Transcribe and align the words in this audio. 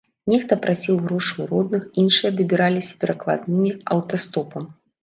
Нехта 0.31 0.55
прасіў 0.63 0.95
грошы 1.03 1.35
ў 1.41 1.45
родных, 1.53 1.85
іншыя 2.05 2.35
дабіраліся 2.41 2.93
перакладнымі, 3.05 3.79
аўтастопам. 3.97 4.63